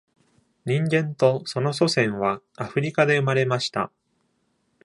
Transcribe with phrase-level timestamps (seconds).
[0.65, 3.91] 人間とその祖先は、アフリカで生まれました。